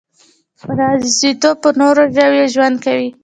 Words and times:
پرازیتونه 0.61 1.59
په 1.61 1.69
نورو 1.79 2.03
ژویو 2.15 2.45
ژوند 2.53 2.75
کوي 2.85 3.09